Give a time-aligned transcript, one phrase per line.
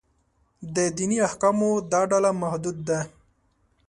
[0.75, 2.99] د دیني احکامو دا ډله محدود ده.